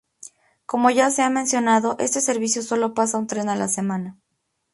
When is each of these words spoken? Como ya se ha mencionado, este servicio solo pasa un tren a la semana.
Como 0.65 0.89
ya 0.89 1.11
se 1.11 1.21
ha 1.21 1.29
mencionado, 1.29 1.95
este 1.99 2.21
servicio 2.21 2.63
solo 2.63 2.95
pasa 2.95 3.19
un 3.19 3.27
tren 3.27 3.49
a 3.49 3.55
la 3.55 3.67
semana. 3.67 4.17